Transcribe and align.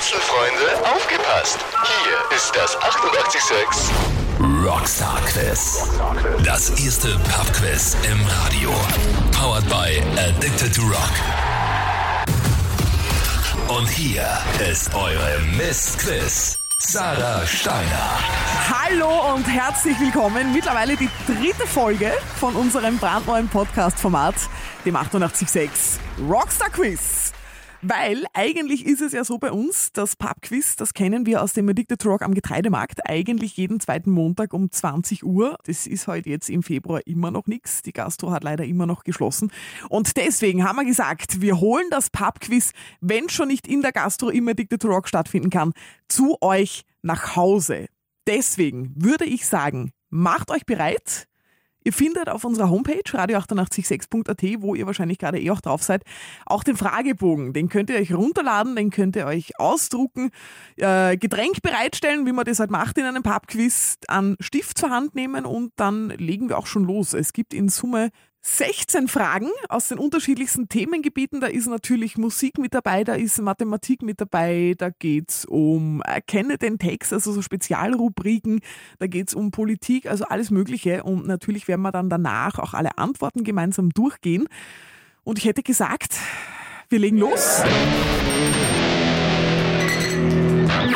Rätselfreunde, 0.00 0.96
aufgepasst! 0.96 1.58
Hier 1.84 2.34
ist 2.34 2.56
das 2.56 2.74
886 2.74 3.94
Rockstar 4.64 5.20
Quiz. 5.26 5.90
Das 6.42 6.70
erste 6.70 7.18
Pub-Quiz 7.18 7.98
im 8.10 8.18
Radio. 8.26 8.70
Powered 9.30 9.68
by 9.68 10.02
Addicted 10.18 10.74
to 10.74 10.80
Rock. 10.84 11.12
Und 13.68 13.88
hier 13.90 14.26
ist 14.70 14.94
eure 14.94 15.38
Miss 15.58 15.98
Quiz. 15.98 16.58
Sarah 16.78 17.46
Steiner. 17.46 18.18
Hallo 18.70 19.34
und 19.34 19.44
herzlich 19.44 20.00
willkommen. 20.00 20.54
Mittlerweile 20.54 20.96
die 20.96 21.10
dritte 21.26 21.66
Folge 21.66 22.10
von 22.38 22.56
unserem 22.56 22.96
brandneuen 22.96 23.50
Podcast-Format, 23.50 24.36
dem 24.86 24.96
886 24.96 26.00
Rockstar 26.26 26.70
Quiz. 26.70 27.29
Weil 27.82 28.26
eigentlich 28.34 28.84
ist 28.84 29.00
es 29.00 29.12
ja 29.12 29.24
so 29.24 29.38
bei 29.38 29.50
uns, 29.50 29.90
das 29.92 30.14
Pub-Quiz, 30.14 30.76
das 30.76 30.92
kennen 30.92 31.24
wir 31.24 31.42
aus 31.42 31.54
dem 31.54 31.66
Addicted 31.66 32.04
Rock 32.04 32.20
am 32.20 32.34
Getreidemarkt, 32.34 33.08
eigentlich 33.08 33.56
jeden 33.56 33.80
zweiten 33.80 34.10
Montag 34.10 34.52
um 34.52 34.70
20 34.70 35.24
Uhr. 35.24 35.56
Das 35.64 35.86
ist 35.86 36.02
heute 36.02 36.10
halt 36.10 36.26
jetzt 36.26 36.50
im 36.50 36.62
Februar 36.62 37.00
immer 37.06 37.30
noch 37.30 37.46
nichts. 37.46 37.80
Die 37.80 37.94
Gastro 37.94 38.32
hat 38.32 38.44
leider 38.44 38.64
immer 38.64 38.84
noch 38.84 39.02
geschlossen. 39.02 39.50
Und 39.88 40.18
deswegen 40.18 40.62
haben 40.64 40.76
wir 40.76 40.84
gesagt, 40.84 41.40
wir 41.40 41.58
holen 41.58 41.86
das 41.90 42.10
Pub-Quiz, 42.10 42.72
wenn 43.00 43.30
schon 43.30 43.48
nicht 43.48 43.66
in 43.66 43.80
der 43.80 43.92
Gastro 43.92 44.28
im 44.28 44.46
Addicted 44.48 44.84
Rock 44.84 45.08
stattfinden 45.08 45.48
kann, 45.48 45.72
zu 46.06 46.36
euch 46.42 46.84
nach 47.00 47.34
Hause. 47.34 47.86
Deswegen 48.26 48.92
würde 48.94 49.24
ich 49.24 49.46
sagen, 49.46 49.92
macht 50.10 50.50
euch 50.50 50.66
bereit, 50.66 51.28
Ihr 51.82 51.92
findet 51.92 52.28
auf 52.28 52.44
unserer 52.44 52.70
Homepage 52.70 53.02
radio886.at, 53.04 54.62
wo 54.62 54.74
ihr 54.74 54.86
wahrscheinlich 54.86 55.18
gerade 55.18 55.40
eh 55.40 55.50
auch 55.50 55.60
drauf 55.60 55.82
seid, 55.82 56.04
auch 56.46 56.62
den 56.62 56.76
Fragebogen. 56.76 57.52
Den 57.52 57.68
könnt 57.68 57.90
ihr 57.90 57.96
euch 57.96 58.12
runterladen, 58.12 58.76
den 58.76 58.90
könnt 58.90 59.16
ihr 59.16 59.26
euch 59.26 59.58
ausdrucken, 59.58 60.30
äh, 60.76 61.16
Getränk 61.16 61.62
bereitstellen, 61.62 62.26
wie 62.26 62.32
man 62.32 62.44
das 62.44 62.60
halt 62.60 62.70
macht 62.70 62.98
in 62.98 63.04
einem 63.04 63.22
Pubquiz, 63.22 63.98
an 64.08 64.36
Stift 64.40 64.78
zur 64.78 64.90
Hand 64.90 65.14
nehmen 65.14 65.46
und 65.46 65.72
dann 65.76 66.10
legen 66.10 66.48
wir 66.48 66.58
auch 66.58 66.66
schon 66.66 66.84
los. 66.84 67.14
Es 67.14 67.32
gibt 67.32 67.54
in 67.54 67.68
Summe 67.68 68.10
16 68.42 69.08
Fragen 69.08 69.50
aus 69.68 69.88
den 69.88 69.98
unterschiedlichsten 69.98 70.68
Themengebieten. 70.68 71.40
Da 71.40 71.46
ist 71.46 71.66
natürlich 71.66 72.16
Musik 72.16 72.58
mit 72.58 72.74
dabei, 72.74 73.04
da 73.04 73.14
ist 73.14 73.40
Mathematik 73.40 74.02
mit 74.02 74.20
dabei, 74.20 74.74
da 74.78 74.90
geht's 74.90 75.44
um 75.44 76.00
Erkenne 76.02 76.56
den 76.56 76.78
Text, 76.78 77.12
also 77.12 77.32
so 77.32 77.42
Spezialrubriken, 77.42 78.60
da 78.98 79.06
geht's 79.06 79.34
um 79.34 79.50
Politik, 79.50 80.06
also 80.06 80.24
alles 80.24 80.50
Mögliche. 80.50 81.04
Und 81.04 81.26
natürlich 81.26 81.68
werden 81.68 81.82
wir 81.82 81.92
dann 81.92 82.08
danach 82.08 82.58
auch 82.58 82.74
alle 82.74 82.96
Antworten 82.98 83.44
gemeinsam 83.44 83.90
durchgehen. 83.90 84.48
Und 85.22 85.38
ich 85.38 85.44
hätte 85.44 85.62
gesagt, 85.62 86.16
wir 86.88 86.98
legen 86.98 87.18
los. 87.18 87.62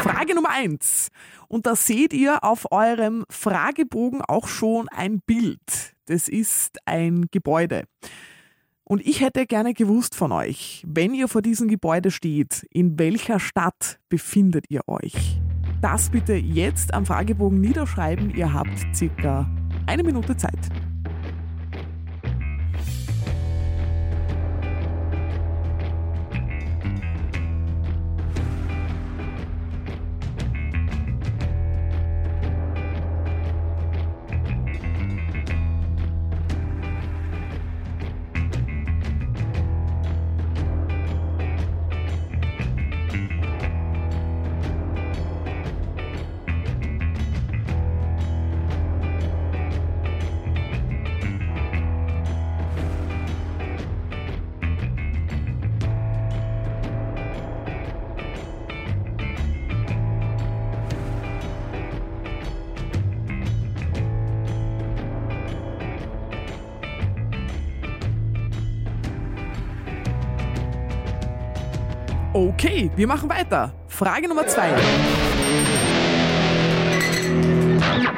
Frage 0.04 0.34
Nummer 0.34 0.50
eins. 0.50 1.08
Und 1.48 1.66
da 1.66 1.76
seht 1.76 2.12
ihr 2.12 2.44
auf 2.44 2.72
eurem 2.72 3.24
Fragebogen 3.30 4.22
auch 4.22 4.48
schon 4.48 4.88
ein 4.88 5.20
Bild. 5.20 5.93
Das 6.06 6.28
ist 6.28 6.78
ein 6.84 7.26
Gebäude. 7.30 7.84
Und 8.84 9.06
ich 9.06 9.22
hätte 9.22 9.46
gerne 9.46 9.72
gewusst 9.72 10.14
von 10.14 10.30
euch, 10.32 10.84
wenn 10.86 11.14
ihr 11.14 11.28
vor 11.28 11.40
diesem 11.40 11.68
Gebäude 11.68 12.10
steht, 12.10 12.66
in 12.70 12.98
welcher 12.98 13.40
Stadt 13.40 13.98
befindet 14.10 14.66
ihr 14.68 14.82
euch? 14.86 15.40
Das 15.80 16.10
bitte 16.10 16.34
jetzt 16.34 16.92
am 16.92 17.06
Fragebogen 17.06 17.60
niederschreiben. 17.60 18.34
Ihr 18.34 18.52
habt 18.52 18.94
circa 18.94 19.50
eine 19.86 20.02
Minute 20.02 20.36
Zeit. 20.36 20.70
Okay, 72.64 72.90
wir 72.96 73.06
machen 73.06 73.28
weiter. 73.28 73.74
Frage 73.88 74.26
Nummer 74.26 74.46
zwei. 74.46 74.70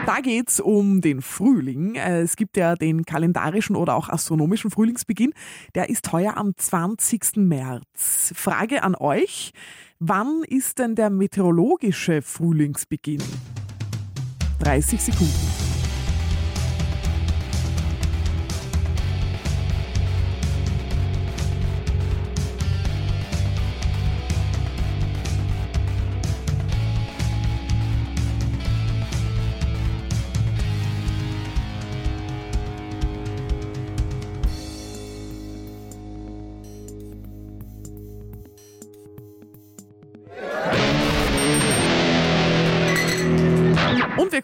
Da 0.07 0.21
geht 0.23 0.49
es 0.51 0.61
um 0.61 1.01
den 1.01 1.21
Frühling. 1.21 1.97
Äh, 1.97 2.21
es 2.21 2.37
gibt 2.37 2.57
ja 2.57 2.77
den 2.77 3.05
kalendarischen 3.05 3.75
oder 3.75 3.97
auch 3.97 4.09
astronomischen 4.09 4.71
Frühlingsbeginn. 4.71 5.33
Der 5.75 5.91
ist 5.91 6.13
heuer 6.13 6.37
am 6.37 6.57
20. 6.57 7.39
März. 7.39 8.35
Frage 8.37 8.85
an 8.85 8.95
euch. 8.95 9.51
Wann 9.99 10.45
ist 10.47 10.79
denn 10.79 10.95
der 10.95 11.11
meteorologische 11.11 12.23
Frühlingsbeginn? 12.23 13.25
30 14.61 15.03
Sekunden. 15.03 15.66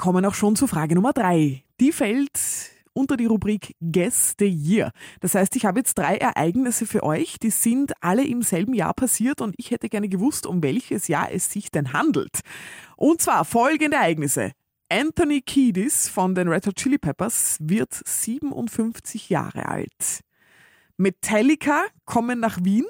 Kommen 0.02 0.26
auch 0.26 0.34
schon 0.34 0.56
zu 0.56 0.66
Frage 0.66 0.96
Nummer 0.96 1.12
drei. 1.12 1.62
Die 1.78 1.92
fällt 1.92 2.32
unter 2.92 3.16
die 3.16 3.26
Rubrik 3.26 3.76
Guess 3.80 4.34
the 4.36 4.48
Year. 4.48 4.90
Das 5.20 5.36
heißt, 5.36 5.54
ich 5.54 5.64
habe 5.64 5.78
jetzt 5.78 5.96
drei 5.96 6.16
Ereignisse 6.16 6.86
für 6.86 7.04
euch, 7.04 7.38
die 7.38 7.50
sind 7.50 7.92
alle 8.00 8.26
im 8.26 8.42
selben 8.42 8.74
Jahr 8.74 8.94
passiert 8.94 9.40
und 9.40 9.54
ich 9.58 9.70
hätte 9.70 9.88
gerne 9.88 10.08
gewusst, 10.08 10.44
um 10.44 10.60
welches 10.60 11.06
Jahr 11.06 11.30
es 11.30 11.52
sich 11.52 11.70
denn 11.70 11.92
handelt. 11.92 12.40
Und 12.96 13.22
zwar 13.22 13.44
folgende 13.44 13.96
Ereignisse. 13.96 14.50
Anthony 14.88 15.40
Kiedis 15.40 16.08
von 16.08 16.34
den 16.34 16.48
Red 16.48 16.66
Hot 16.66 16.74
Chili 16.74 16.98
Peppers 16.98 17.58
wird 17.60 17.92
57 17.92 19.28
Jahre 19.28 19.66
alt. 19.66 20.22
Metallica 20.96 21.84
kommen 22.06 22.40
nach 22.40 22.58
Wien 22.64 22.86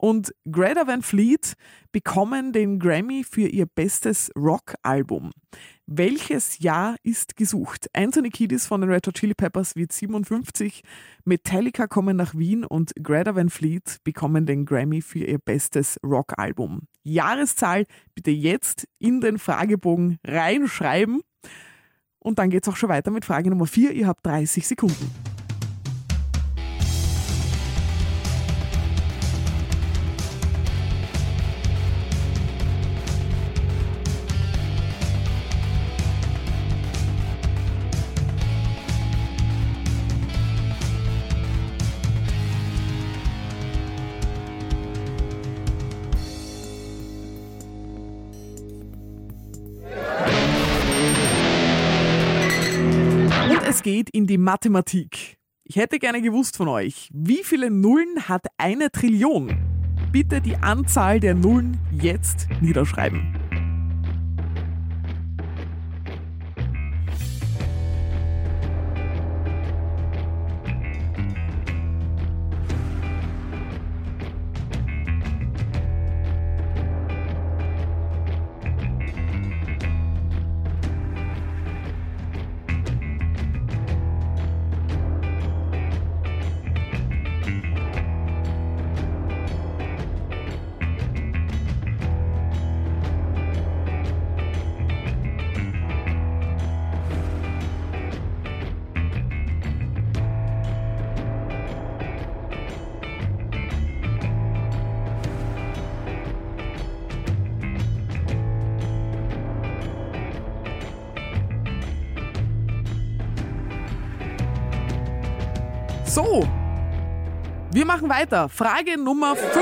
und 0.00 0.34
Greta 0.50 0.86
Van 0.86 1.02
Fleet 1.02 1.54
bekommen 1.92 2.52
den 2.52 2.78
Grammy 2.78 3.22
für 3.22 3.48
ihr 3.48 3.66
bestes 3.66 4.30
Rock-Album. 4.36 5.30
Welches 5.92 6.60
Jahr 6.60 6.94
ist 7.02 7.34
gesucht? 7.34 7.88
Anthony 7.92 8.30
Kiedis 8.30 8.64
von 8.64 8.80
den 8.80 8.92
Red 8.92 9.08
Hot 9.08 9.14
Chili 9.14 9.34
Peppers 9.34 9.74
wird 9.74 9.90
57, 9.90 10.82
Metallica 11.24 11.88
kommen 11.88 12.16
nach 12.16 12.32
Wien 12.32 12.64
und 12.64 12.92
Greta 13.02 13.34
Van 13.34 13.50
Fleet 13.50 13.96
bekommen 14.04 14.46
den 14.46 14.66
Grammy 14.66 15.02
für 15.02 15.24
ihr 15.24 15.40
bestes 15.40 15.98
Rock-Album. 16.06 16.82
Jahreszahl 17.02 17.86
bitte 18.14 18.30
jetzt 18.30 18.86
in 19.00 19.20
den 19.20 19.40
Fragebogen 19.40 20.18
reinschreiben. 20.24 21.22
Und 22.20 22.38
dann 22.38 22.50
geht 22.50 22.62
es 22.62 22.72
auch 22.72 22.76
schon 22.76 22.88
weiter 22.88 23.10
mit 23.10 23.24
Frage 23.24 23.50
Nummer 23.50 23.66
4. 23.66 23.90
Ihr 23.90 24.06
habt 24.06 24.24
30 24.24 24.68
Sekunden. 24.68 25.10
Geht 53.82 54.10
in 54.10 54.26
die 54.26 54.38
Mathematik. 54.38 55.36
Ich 55.64 55.76
hätte 55.76 55.98
gerne 55.98 56.20
gewusst 56.20 56.56
von 56.56 56.68
euch, 56.68 57.08
wie 57.12 57.42
viele 57.44 57.70
Nullen 57.70 58.28
hat 58.28 58.46
eine 58.58 58.90
Trillion? 58.90 59.70
bitte 60.12 60.40
die 60.40 60.56
Anzahl 60.56 61.20
der 61.20 61.34
Nullen 61.34 61.78
jetzt 61.92 62.48
niederschreiben. 62.60 63.39
So, 116.10 116.42
wir 117.70 117.86
machen 117.86 118.08
weiter. 118.08 118.48
Frage 118.48 118.98
Nummer 118.98 119.36
5. 119.36 119.54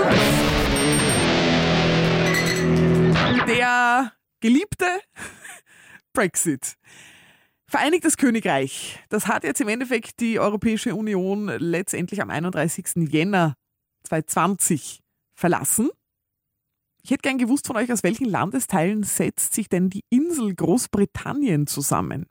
Der 3.46 4.14
geliebte 4.40 4.86
Brexit. 6.14 6.78
Vereinigtes 7.66 8.16
Königreich, 8.16 8.98
das 9.10 9.26
hat 9.26 9.44
jetzt 9.44 9.60
im 9.60 9.68
Endeffekt 9.68 10.20
die 10.20 10.40
Europäische 10.40 10.94
Union 10.94 11.48
letztendlich 11.48 12.22
am 12.22 12.30
31. 12.30 13.10
Jänner 13.10 13.54
2020 14.04 15.00
verlassen. 15.34 15.90
Ich 17.02 17.10
hätte 17.10 17.28
gern 17.28 17.36
gewusst 17.36 17.66
von 17.66 17.76
euch, 17.76 17.92
aus 17.92 18.02
welchen 18.02 18.24
Landesteilen 18.24 19.02
setzt 19.02 19.52
sich 19.52 19.68
denn 19.68 19.90
die 19.90 20.04
Insel 20.08 20.54
Großbritannien 20.54 21.66
zusammen? 21.66 22.24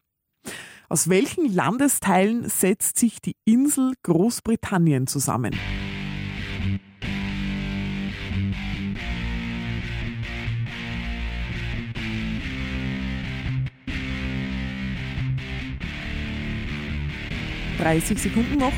Aus 0.90 1.10
welchen 1.10 1.54
Landesteilen 1.54 2.48
setzt 2.48 2.98
sich 2.98 3.20
die 3.22 3.36
Insel 3.44 3.94
Großbritannien 4.04 5.06
zusammen? 5.06 5.54
Dreißig 17.78 18.20
Sekunden 18.20 18.58
noch. 18.58 18.72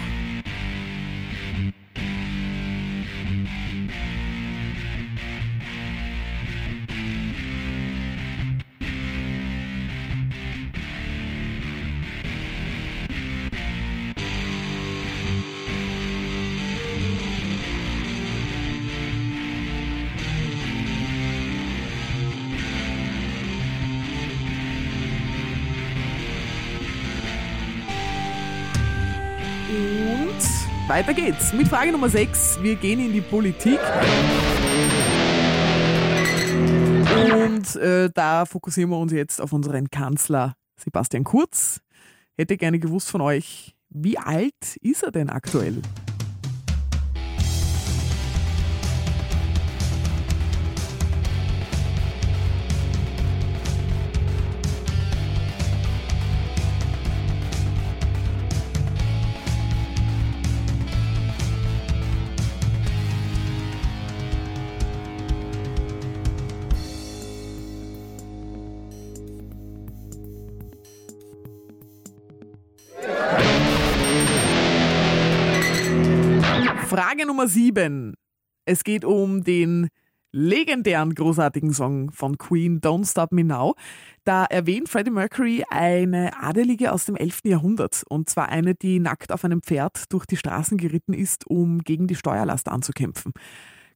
Weiter 31.00 31.13
geht's 31.13 31.54
mit 31.54 31.69
Frage 31.69 31.94
Nummer 31.94 32.10
6. 32.10 32.62
Wir 32.62 32.75
gehen 32.75 33.00
in 33.00 33.13
die 33.13 33.22
Politik. 33.22 33.80
Und 37.31 37.75
äh, 37.78 38.10
da 38.13 38.46
fokussieren 38.46 38.90
wir 38.90 38.98
uns 38.98 39.13
jetzt 39.13 39.40
auf 39.40 39.54
unseren 39.54 39.90
Kanzler 39.90 40.56
Sebastian 40.75 41.24
Kurz. 41.24 41.80
Hätte 42.36 42.57
gerne 42.57 42.80
gewusst 42.80 43.10
von 43.10 43.22
euch, 43.22 43.78
wie 43.90 44.18
alt 44.18 44.75
ist 44.81 45.04
er 45.04 45.12
denn 45.12 45.30
aktuell? 45.30 45.81
Frage 77.19 77.27
Nummer 77.27 77.50
7. 77.50 78.13
Es 78.63 78.86
geht 78.86 79.04
um 79.04 79.44
den 79.44 79.89
legendären, 80.31 81.13
großartigen 81.13 81.74
Song 81.74 82.12
von 82.12 82.38
Queen, 82.38 82.80
Don't 82.80 83.12
Stop 83.12 83.33
Me 83.33 83.44
Now. 83.44 83.75
Da 84.24 84.45
erwähnt 84.45 84.88
Freddie 84.88 85.12
Mercury 85.12 85.66
eine 85.69 86.31
Adelige 86.42 86.94
aus 86.94 87.07
dem 87.07 87.18
11. 87.18 87.42
Jahrhundert. 87.44 88.04
Und 88.07 88.30
zwar 88.30 88.48
eine, 88.48 88.74
die 88.74 89.01
nackt 89.01 89.33
auf 89.33 89.44
einem 89.44 89.62
Pferd 89.62 90.06
durch 90.13 90.25
die 90.27 90.38
Straßen 90.38 90.77
geritten 90.77 91.13
ist, 91.13 91.45
um 91.45 91.80
gegen 91.80 92.07
die 92.07 92.16
Steuerlast 92.16 92.69
anzukämpfen. 92.69 93.33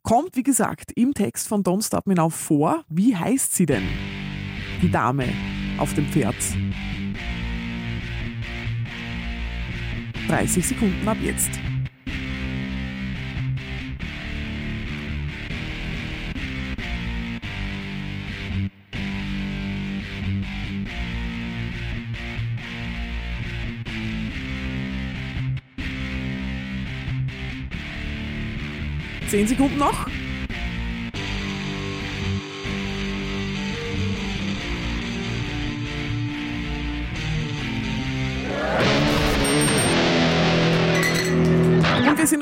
Kommt, 0.02 0.36
wie 0.36 0.44
gesagt, 0.44 0.92
im 0.94 1.14
Text 1.14 1.48
von 1.48 1.64
Don't 1.64 1.88
Stop 1.88 2.08
Me 2.08 2.16
Now 2.16 2.30
vor. 2.30 2.84
Wie 2.90 3.16
heißt 3.16 3.56
sie 3.56 3.66
denn? 3.66 3.88
Die 4.81 4.92
Dame 4.92 5.30
auf 5.78 5.94
dem 5.94 6.08
Pferd. 6.08 6.36
30 10.28 10.68
Sekunden 10.68 11.08
ab 11.08 11.18
jetzt. 11.22 11.52
Zehn 29.30 29.48
Sekunden 29.48 29.77
noch. 29.77 30.08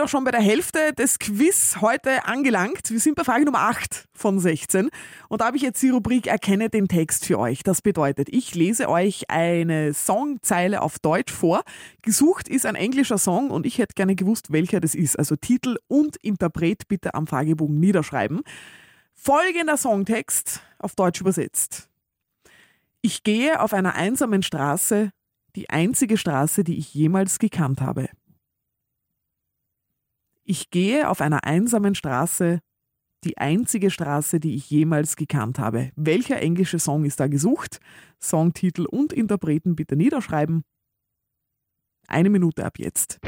Sind 0.01 0.07
auch 0.07 0.09
schon 0.09 0.23
bei 0.23 0.31
der 0.31 0.41
Hälfte 0.41 0.93
des 0.97 1.19
Quiz 1.19 1.77
heute 1.79 2.25
angelangt. 2.25 2.89
Wir 2.89 2.99
sind 2.99 3.13
bei 3.13 3.23
Frage 3.23 3.45
Nummer 3.45 3.59
8 3.59 4.05
von 4.13 4.39
16. 4.39 4.89
Und 5.29 5.41
da 5.41 5.45
habe 5.45 5.57
ich 5.57 5.63
jetzt 5.63 5.79
die 5.83 5.89
Rubrik 5.89 6.25
Erkenne 6.25 6.71
den 6.71 6.87
Text 6.87 7.27
für 7.27 7.37
euch. 7.37 7.61
Das 7.61 7.83
bedeutet, 7.83 8.27
ich 8.29 8.55
lese 8.55 8.89
euch 8.89 9.29
eine 9.29 9.93
Songzeile 9.93 10.81
auf 10.81 10.97
Deutsch 10.97 11.31
vor. 11.31 11.61
Gesucht 12.01 12.49
ist 12.49 12.65
ein 12.65 12.73
englischer 12.73 13.19
Song 13.19 13.51
und 13.51 13.67
ich 13.67 13.77
hätte 13.77 13.93
gerne 13.93 14.15
gewusst, 14.15 14.51
welcher 14.51 14.79
das 14.79 14.95
ist. 14.95 15.19
Also 15.19 15.35
Titel 15.35 15.77
und 15.87 16.17
Interpret 16.17 16.87
bitte 16.87 17.13
am 17.13 17.27
Fragebogen 17.27 17.79
niederschreiben. 17.79 18.41
Folgender 19.13 19.77
Songtext 19.77 20.61
auf 20.79 20.95
Deutsch 20.95 21.21
übersetzt. 21.21 21.89
Ich 23.03 23.21
gehe 23.21 23.61
auf 23.61 23.71
einer 23.71 23.93
einsamen 23.93 24.41
Straße, 24.41 25.11
die 25.55 25.69
einzige 25.69 26.17
Straße, 26.17 26.63
die 26.63 26.79
ich 26.79 26.91
jemals 26.91 27.37
gekannt 27.37 27.81
habe. 27.81 28.09
Ich 30.51 30.69
gehe 30.69 31.07
auf 31.07 31.21
einer 31.21 31.45
einsamen 31.45 31.95
Straße, 31.95 32.59
die 33.23 33.37
einzige 33.37 33.89
Straße, 33.89 34.41
die 34.41 34.55
ich 34.55 34.69
jemals 34.69 35.15
gekannt 35.15 35.59
habe. 35.59 35.91
Welcher 35.95 36.41
englische 36.41 36.77
Song 36.77 37.05
ist 37.05 37.21
da 37.21 37.27
gesucht? 37.27 37.79
Songtitel 38.21 38.85
und 38.85 39.13
Interpreten 39.13 39.77
bitte 39.77 39.95
niederschreiben. 39.95 40.63
Eine 42.05 42.29
Minute 42.29 42.65
ab 42.65 42.79
jetzt. 42.79 43.21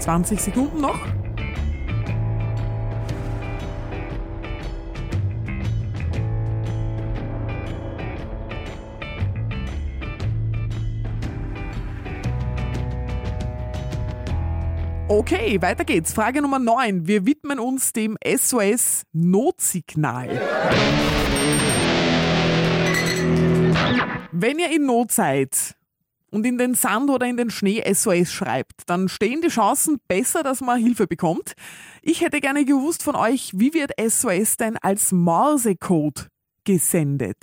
20 0.00 0.40
Sekunden 0.40 0.80
noch. 0.80 0.98
Okay, 15.08 15.60
weiter 15.60 15.84
geht's. 15.84 16.12
Frage 16.12 16.40
Nummer 16.40 16.58
9. 16.58 17.06
Wir 17.06 17.26
widmen 17.26 17.58
uns 17.58 17.92
dem 17.92 18.16
SOS 18.24 19.02
Notsignal. 19.12 20.40
Wenn 24.30 24.58
ihr 24.60 24.70
in 24.74 24.86
Not 24.86 25.12
seid 25.12 25.74
und 26.30 26.46
in 26.46 26.58
den 26.58 26.74
Sand 26.74 27.10
oder 27.10 27.26
in 27.26 27.36
den 27.36 27.50
Schnee 27.50 27.82
SOS 27.92 28.32
schreibt, 28.32 28.82
dann 28.86 29.08
stehen 29.08 29.40
die 29.42 29.48
Chancen 29.48 29.98
besser, 30.08 30.42
dass 30.42 30.60
man 30.60 30.80
Hilfe 30.80 31.06
bekommt. 31.06 31.52
Ich 32.02 32.20
hätte 32.20 32.40
gerne 32.40 32.64
gewusst 32.64 33.02
von 33.02 33.16
euch, 33.16 33.52
wie 33.54 33.74
wird 33.74 33.92
SOS 34.00 34.56
denn 34.56 34.76
als 34.78 35.12
Morsecode 35.12 36.28
gesendet? 36.64 37.38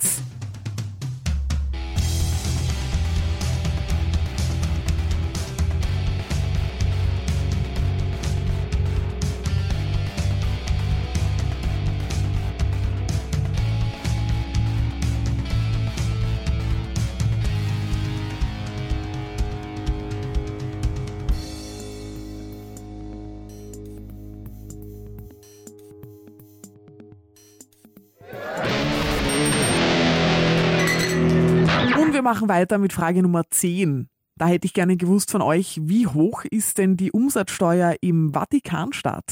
Machen 32.28 32.50
weiter 32.50 32.76
mit 32.76 32.92
Frage 32.92 33.22
Nummer 33.22 33.44
10. 33.48 34.10
Da 34.36 34.48
hätte 34.48 34.66
ich 34.66 34.74
gerne 34.74 34.98
gewusst 34.98 35.30
von 35.30 35.40
euch, 35.40 35.80
wie 35.84 36.06
hoch 36.06 36.44
ist 36.44 36.76
denn 36.76 36.98
die 36.98 37.10
Umsatzsteuer 37.10 37.96
im 38.02 38.34
Vatikanstaat? 38.34 39.24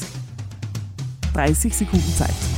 30 1.35 1.75
Sekunden 1.75 2.11
Zeit. 2.15 2.56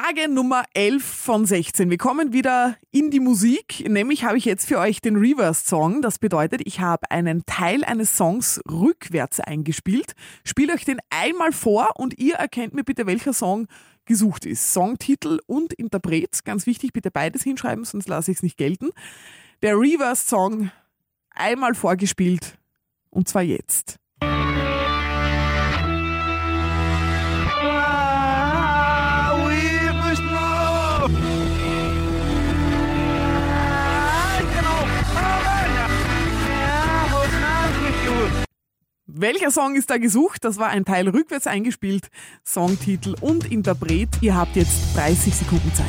Frage 0.00 0.28
Nummer 0.28 0.62
11 0.74 1.02
von 1.02 1.44
16. 1.44 1.90
Wir 1.90 1.98
kommen 1.98 2.32
wieder 2.32 2.76
in 2.92 3.10
die 3.10 3.18
Musik. 3.18 3.84
Nämlich 3.88 4.22
habe 4.22 4.38
ich 4.38 4.44
jetzt 4.44 4.68
für 4.68 4.78
euch 4.78 5.00
den 5.00 5.16
Reverse-Song. 5.16 6.02
Das 6.02 6.20
bedeutet, 6.20 6.60
ich 6.66 6.78
habe 6.78 7.10
einen 7.10 7.44
Teil 7.46 7.82
eines 7.82 8.16
Songs 8.16 8.60
rückwärts 8.70 9.40
eingespielt. 9.40 10.12
Spiele 10.44 10.74
euch 10.74 10.84
den 10.84 11.00
einmal 11.10 11.50
vor 11.50 11.94
und 11.96 12.16
ihr 12.16 12.36
erkennt 12.36 12.74
mir 12.74 12.84
bitte, 12.84 13.06
welcher 13.06 13.32
Song 13.32 13.66
gesucht 14.04 14.46
ist. 14.46 14.72
Songtitel 14.72 15.40
und 15.46 15.72
Interpret. 15.72 16.44
Ganz 16.44 16.66
wichtig, 16.66 16.92
bitte 16.92 17.10
beides 17.10 17.42
hinschreiben, 17.42 17.84
sonst 17.84 18.08
lasse 18.08 18.30
ich 18.30 18.36
es 18.36 18.42
nicht 18.44 18.56
gelten. 18.56 18.90
Der 19.62 19.76
Reverse-Song 19.76 20.70
einmal 21.30 21.74
vorgespielt 21.74 22.56
und 23.10 23.26
zwar 23.26 23.42
jetzt. 23.42 23.96
Welcher 39.20 39.50
Song 39.50 39.74
ist 39.74 39.90
da 39.90 39.98
gesucht? 39.98 40.44
Das 40.44 40.58
war 40.58 40.68
ein 40.68 40.84
Teil 40.84 41.08
rückwärts 41.08 41.48
eingespielt. 41.48 42.06
Songtitel 42.46 43.16
und 43.20 43.50
Interpret. 43.50 44.08
Ihr 44.20 44.36
habt 44.36 44.54
jetzt 44.54 44.96
30 44.96 45.34
Sekunden 45.34 45.74
Zeit. 45.74 45.86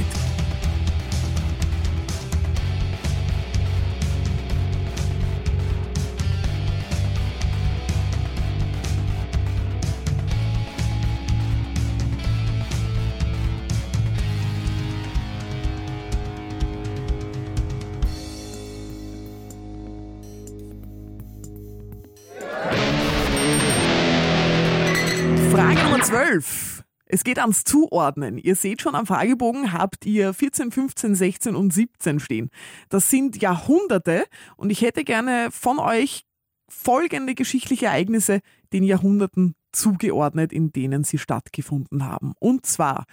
12. 26.10 26.84
Es 27.06 27.24
geht 27.24 27.38
ans 27.38 27.63
Zuordnen. 27.66 28.39
Ihr 28.39 28.56
seht 28.56 28.82
schon 28.82 28.96
am 28.96 29.06
Fragebogen 29.06 29.74
habt 29.74 30.08
ihr 30.08 30.34
14, 30.34 30.72
15, 30.72 31.13
16 31.13 31.56
und 31.56 31.72
17 31.72 32.20
stehen. 32.20 32.50
Das 32.89 33.12
sind 33.12 33.39
Jahrhunderte 33.39 34.25
und 34.58 34.72
ich 34.72 34.82
hätte 34.82 35.04
gerne 35.04 35.50
von 35.51 35.78
euch 35.78 36.25
folgende 36.68 37.36
geschichtliche 37.36 37.86
Ereignisse 37.86 38.39
den 38.74 38.82
Jahrhunderten 38.82 39.54
zugeordnet, 39.72 40.51
in 40.51 40.72
denen 40.72 41.04
sie 41.04 41.20
stattgefunden 41.20 42.04
haben. 42.08 42.34
Und 42.39 42.66
zwar 42.66 43.06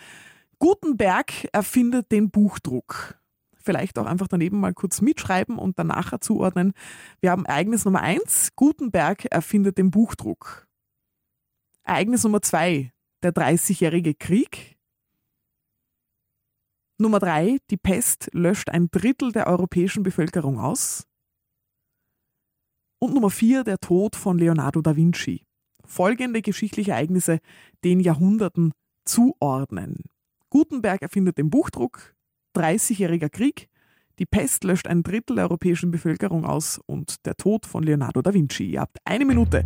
Gutenberg 0.59 1.49
erfindet 1.53 2.11
den 2.11 2.31
Buchdruck. 2.31 3.21
Vielleicht 3.63 3.99
auch 3.99 4.07
einfach 4.07 4.29
daneben 4.29 4.59
mal 4.59 4.73
kurz 4.73 5.03
mitschreiben 5.03 5.59
und 5.59 5.79
danach 5.79 6.19
zuordnen. 6.21 6.73
Wir 7.21 7.31
haben 7.31 7.45
Ereignis 7.45 7.85
Nummer 7.85 8.01
1. 8.01 8.53
Gutenberg 8.57 9.27
erfindet 9.27 9.77
den 9.77 9.91
Buchdruck. 9.91 10.66
Ereignis 11.89 12.25
Nummer 12.25 12.43
zwei, 12.43 12.93
der 13.23 13.31
Dreißigjährige 13.31 14.15
Krieg. 14.15 14.77
Nummer 16.99 17.21
drei, 17.21 17.59
die 17.71 17.77
Pest 17.77 18.29
löscht 18.33 18.71
ein 18.71 18.89
Drittel 18.91 19.31
der 19.31 19.47
europäischen 19.47 20.03
Bevölkerung 20.03 20.59
aus. 20.59 21.07
Und 22.99 23.15
Nummer 23.15 23.31
vier, 23.31 23.63
der 23.63 23.79
Tod 23.79 24.17
von 24.17 24.37
Leonardo 24.37 24.83
da 24.83 24.97
Vinci. 24.97 25.47
Folgende 25.85 26.43
geschichtliche 26.43 26.91
Ereignisse 26.91 27.39
den 27.85 28.01
Jahrhunderten 28.01 28.73
zuordnen. 29.05 30.03
Gutenberg 30.51 31.03
erfindet 31.03 31.39
den 31.39 31.51
Buchdruck, 31.51 32.17
Dreißigjähriger 32.55 33.29
Krieg, 33.29 33.69
die 34.19 34.27
Pest 34.27 34.65
löscht 34.65 34.89
ein 34.89 35.05
Drittel 35.05 35.37
der 35.37 35.45
europäischen 35.45 35.93
Bevölkerung 35.93 36.47
aus 36.47 36.81
und 36.87 37.25
der 37.27 37.37
Tod 37.37 37.65
von 37.65 37.85
Leonardo 37.85 38.23
da 38.23 38.35
Vinci. 38.35 38.65
Ihr 38.65 38.81
habt 38.81 38.99
eine 39.05 39.25
Minute. 39.25 39.65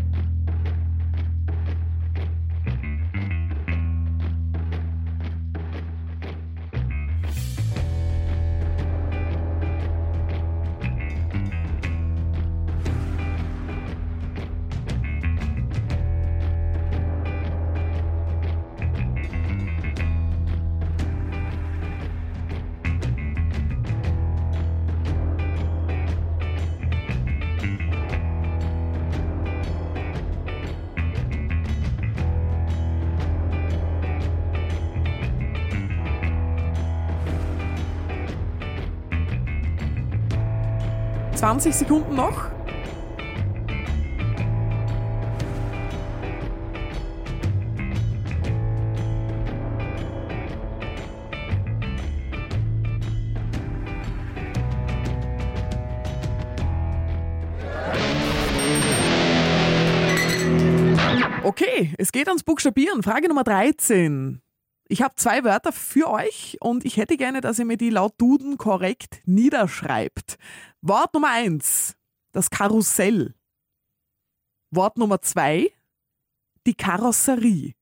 20 41.60 41.74
Sekunden 41.74 42.14
noch. 42.14 42.50
Okay, 61.42 61.92
es 61.98 62.10
geht 62.10 62.28
ans 62.28 62.42
Buchstabieren. 62.42 63.02
Frage 63.02 63.28
Nummer 63.28 63.44
13. 63.44 64.40
Ich 64.92 65.02
habe 65.02 65.14
zwei 65.14 65.44
Wörter 65.44 65.70
für 65.70 66.10
euch 66.10 66.56
und 66.60 66.84
ich 66.84 66.96
hätte 66.96 67.16
gerne, 67.16 67.40
dass 67.40 67.60
ihr 67.60 67.64
mir 67.64 67.76
die 67.76 67.90
laut 67.90 68.14
Duden 68.18 68.58
korrekt 68.58 69.22
niederschreibt. 69.24 70.36
Wort 70.82 71.12
Nummer 71.12 71.30
1, 71.30 71.94
das 72.32 72.49
Karussell. 72.49 73.34
Wort 74.70 74.96
Nummer 74.96 75.20
2, 75.20 75.70
die 76.66 76.75
Karosserie. 76.75 77.75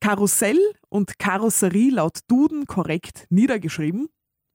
Karussell 0.00 0.58
und 0.88 1.18
Karosserie 1.18 1.90
laut 1.90 2.20
Duden 2.28 2.66
korrekt 2.66 3.26
niedergeschrieben 3.30 4.08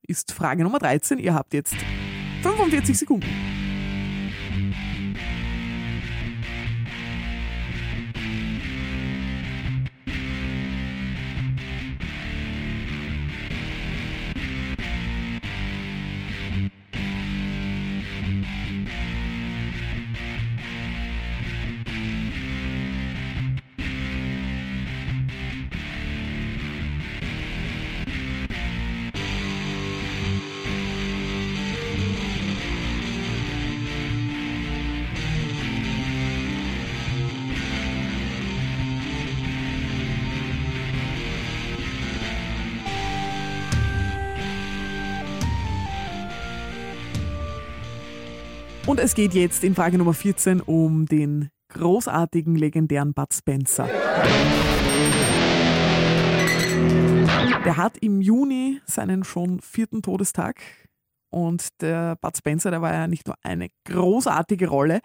ist 0.08 0.34
Frage 0.34 0.63
Nummer 0.63 0.80
13. 0.80 1.20
Ihr 1.20 1.34
habt 1.34 1.54
jetzt 1.54 1.75
45 2.42 2.98
Sekunden. 2.98 3.62
Und 48.94 49.00
es 49.00 49.16
geht 49.16 49.34
jetzt 49.34 49.64
in 49.64 49.74
Frage 49.74 49.98
Nummer 49.98 50.14
14 50.14 50.62
um 50.62 51.08
den 51.08 51.50
großartigen, 51.70 52.56
legendären 52.56 53.16
Bud 53.16 53.34
Spencer. 53.34 53.90
Der 57.66 57.76
hat 57.76 57.98
im 57.98 58.22
Juni 58.22 58.82
seinen 58.86 59.24
schon 59.24 59.62
vierten 59.62 60.04
Todestag. 60.04 60.62
Und 61.32 61.70
der 61.82 62.18
Bud 62.18 62.38
Spencer, 62.38 62.70
der 62.70 62.84
war 62.84 62.94
ja 62.94 63.08
nicht 63.08 63.26
nur 63.26 63.36
eine 63.42 63.70
großartige 63.86 64.68
Rolle, 64.68 65.00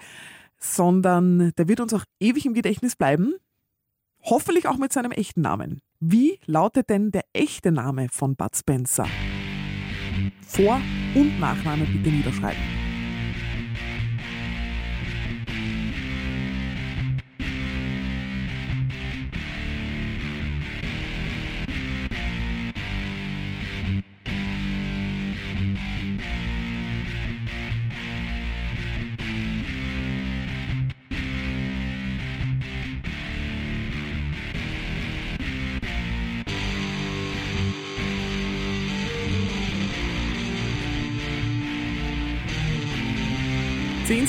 sondern 0.59 1.53
der 1.57 1.67
wird 1.67 1.81
uns 1.81 1.95
auch 1.95 2.05
ewig 2.21 2.45
im 2.45 2.53
Gedächtnis 2.53 2.95
bleiben. 2.95 3.37
Hoffentlich 4.23 4.69
auch 4.69 4.77
mit 4.77 4.93
seinem 4.93 5.13
echten 5.13 5.41
Namen. 5.41 5.81
Wie 5.99 6.39
lautet 6.45 6.91
denn 6.91 7.11
der 7.11 7.25
echte 7.33 7.73
Name 7.73 8.09
von 8.11 8.37
Bud 8.37 8.55
Spencer? 8.55 9.07
Vor- 10.47 10.83
und 11.15 11.41
Nachname 11.41 11.87
bitte 11.87 12.11
niederschreiben. 12.11 12.78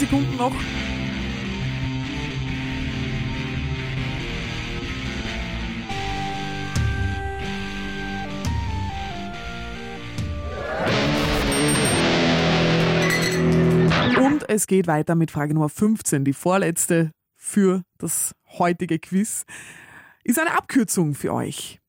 Sekunden 0.10 0.38
noch. 0.38 0.56
Und 14.18 14.50
es 14.50 14.66
geht 14.66 14.88
weiter 14.88 15.14
mit 15.14 15.30
Frage 15.30 15.54
Nummer 15.54 15.70
15, 15.70 16.26
die 16.26 16.34
vorletzte 16.34 17.12
für 17.36 17.84
das 18.00 18.34
heutige 18.58 18.98
Quiz. 18.98 19.46
Ist 20.24 20.40
eine 20.40 20.58
Abkürzung 20.58 21.14
für 21.14 21.34
euch. 21.34 21.80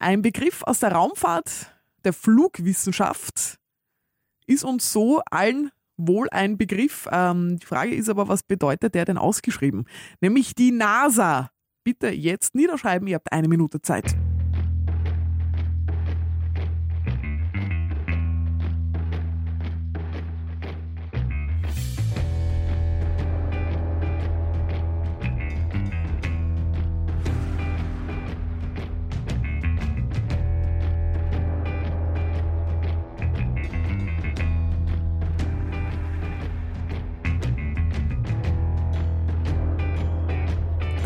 Ein 0.00 0.22
Begriff 0.22 0.64
aus 0.64 0.80
der 0.80 0.92
Raumfahrt, 0.92 1.72
der 2.02 2.14
Flugwissenschaft, 2.14 3.58
ist 4.46 4.64
uns 4.64 4.92
so 4.92 5.22
allen 5.30 5.70
wohl 6.06 6.28
ein 6.30 6.56
Begriff. 6.58 7.08
Ähm, 7.10 7.58
die 7.58 7.66
Frage 7.66 7.94
ist 7.94 8.08
aber, 8.08 8.28
was 8.28 8.42
bedeutet 8.42 8.94
der 8.94 9.04
denn 9.04 9.18
ausgeschrieben? 9.18 9.84
Nämlich 10.20 10.54
die 10.54 10.72
NASA. 10.72 11.50
Bitte 11.84 12.08
jetzt 12.08 12.54
niederschreiben, 12.54 13.08
ihr 13.08 13.14
habt 13.14 13.32
eine 13.32 13.48
Minute 13.48 13.80
Zeit. 13.80 14.16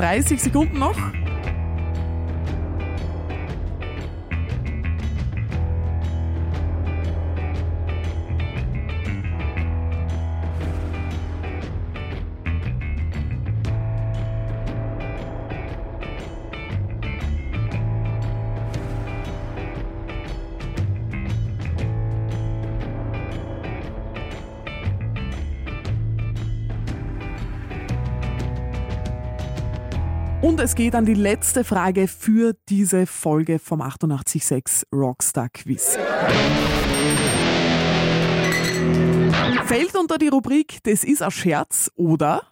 Dreißig 0.05 0.39
Sekunden 0.39 0.79
noch. 0.81 0.99
Und 30.45 30.61
es 30.61 30.75
geht 30.75 30.95
an 30.95 31.07
die 31.07 31.15
letzte 31.15 31.65
Frage 31.65 32.07
für 32.07 32.55
diese 32.69 33.07
Folge 33.07 33.59
vom 33.59 33.81
886 33.81 34.87
Rockstar 34.93 35.49
Quiz. 35.49 35.97
Fällt 39.65 39.97
unter 39.97 40.19
die 40.19 40.29
Rubrik 40.29 40.81
Das 40.83 41.03
ist 41.03 41.23
ein 41.23 41.31
Scherz 41.31 41.91
oder 41.97 42.43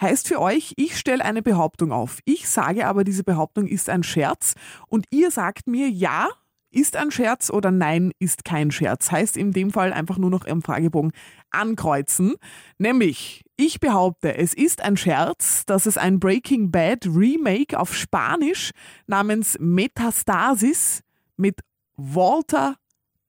heißt 0.00 0.26
für 0.26 0.40
euch, 0.40 0.72
ich 0.76 0.96
stelle 0.96 1.22
eine 1.22 1.42
Behauptung 1.42 1.92
auf. 1.92 2.20
Ich 2.24 2.48
sage 2.48 2.86
aber, 2.86 3.04
diese 3.04 3.24
Behauptung 3.24 3.66
ist 3.66 3.90
ein 3.90 4.04
Scherz 4.04 4.54
und 4.88 5.04
ihr 5.10 5.30
sagt 5.30 5.66
mir 5.66 5.90
ja, 5.90 6.30
ist 6.74 6.96
ein 6.96 7.10
Scherz 7.10 7.50
oder 7.50 7.70
nein, 7.70 8.12
ist 8.18 8.44
kein 8.44 8.70
Scherz. 8.70 9.10
Heißt 9.10 9.36
in 9.36 9.52
dem 9.52 9.70
Fall 9.70 9.92
einfach 9.92 10.18
nur 10.18 10.30
noch 10.30 10.44
im 10.44 10.62
Fragebogen 10.62 11.12
ankreuzen. 11.50 12.34
Nämlich, 12.78 13.44
ich 13.56 13.80
behaupte, 13.80 14.36
es 14.36 14.52
ist 14.52 14.82
ein 14.82 14.96
Scherz, 14.96 15.64
dass 15.66 15.86
es 15.86 15.96
ein 15.96 16.20
Breaking 16.20 16.70
Bad 16.70 17.06
Remake 17.06 17.78
auf 17.78 17.94
Spanisch 17.94 18.72
namens 19.06 19.56
Metastasis 19.60 21.02
mit 21.36 21.60
Walter 21.96 22.76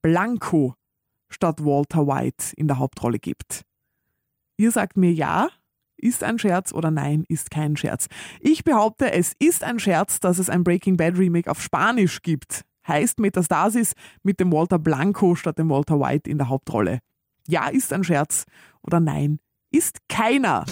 Blanco 0.02 0.74
statt 1.28 1.64
Walter 1.64 2.06
White 2.06 2.52
in 2.56 2.68
der 2.68 2.78
Hauptrolle 2.78 3.18
gibt. 3.18 3.62
Ihr 4.56 4.70
sagt 4.70 4.96
mir 4.96 5.12
ja, 5.12 5.48
ist 5.96 6.22
ein 6.22 6.38
Scherz 6.38 6.72
oder 6.72 6.90
nein, 6.90 7.24
ist 7.28 7.50
kein 7.50 7.76
Scherz. 7.76 8.08
Ich 8.40 8.64
behaupte, 8.64 9.12
es 9.12 9.32
ist 9.38 9.64
ein 9.64 9.78
Scherz, 9.78 10.20
dass 10.20 10.38
es 10.38 10.50
ein 10.50 10.64
Breaking 10.64 10.96
Bad 10.96 11.18
Remake 11.18 11.50
auf 11.50 11.62
Spanisch 11.62 12.22
gibt 12.22 12.65
heißt 12.86 13.20
Metastasis 13.20 13.92
mit 14.22 14.40
dem 14.40 14.52
Walter 14.52 14.78
Blanco 14.78 15.34
statt 15.34 15.58
dem 15.58 15.70
Walter 15.70 16.00
White 16.00 16.30
in 16.30 16.38
der 16.38 16.48
Hauptrolle. 16.48 17.00
Ja, 17.48 17.68
ist 17.68 17.92
ein 17.92 18.04
Scherz 18.04 18.44
oder 18.82 19.00
nein, 19.00 19.38
ist 19.70 19.98
keiner. 20.08 20.64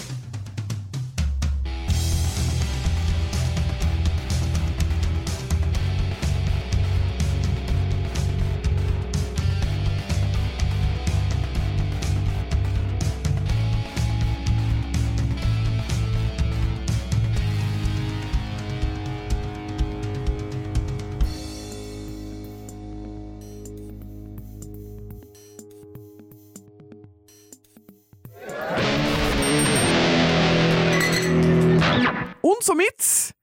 Somit 32.75 33.33